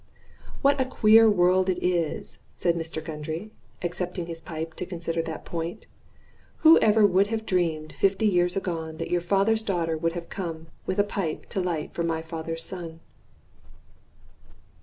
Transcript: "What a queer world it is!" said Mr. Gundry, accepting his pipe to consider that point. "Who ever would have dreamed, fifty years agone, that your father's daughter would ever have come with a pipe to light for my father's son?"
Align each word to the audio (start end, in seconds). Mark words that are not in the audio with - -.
"What 0.63 0.81
a 0.81 0.85
queer 0.85 1.29
world 1.29 1.69
it 1.69 1.77
is!" 1.79 2.39
said 2.55 2.73
Mr. 2.75 3.05
Gundry, 3.05 3.51
accepting 3.83 4.25
his 4.25 4.41
pipe 4.41 4.73
to 4.77 4.85
consider 4.87 5.21
that 5.21 5.45
point. 5.45 5.85
"Who 6.65 6.79
ever 6.79 7.05
would 7.05 7.27
have 7.27 7.45
dreamed, 7.45 7.93
fifty 7.93 8.25
years 8.25 8.57
agone, 8.57 8.97
that 8.97 9.11
your 9.11 9.21
father's 9.21 9.61
daughter 9.61 9.95
would 9.95 10.13
ever 10.13 10.21
have 10.21 10.29
come 10.29 10.67
with 10.87 10.97
a 10.97 11.03
pipe 11.03 11.45
to 11.49 11.61
light 11.61 11.93
for 11.93 12.01
my 12.01 12.23
father's 12.23 12.63
son?" 12.63 12.99